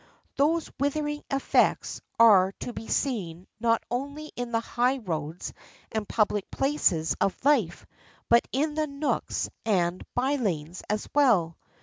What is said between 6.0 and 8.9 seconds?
public places of life, but in the